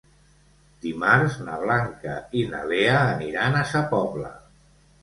Dimarts 0.85 1.35
na 1.49 1.59
Blanca 1.65 2.17
i 2.41 2.47
na 2.55 2.65
Lea 2.73 2.99
aniran 3.05 3.61
a 3.63 3.67
Sa 3.77 3.85
Pobla. 3.95 4.35